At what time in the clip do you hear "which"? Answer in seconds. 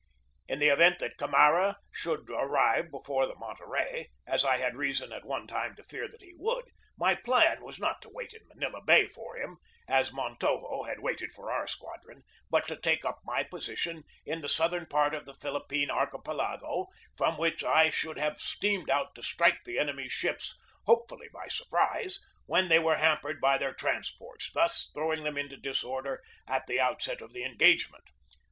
17.37-17.63